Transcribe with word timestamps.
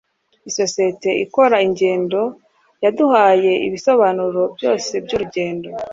isosiyete 0.49 1.09
ikora 1.25 1.55
ingendo 1.67 2.21
yaduhaye 2.83 3.51
ibisobanuro 3.67 4.41
byose 4.55 4.91
byurugendo 5.05 5.67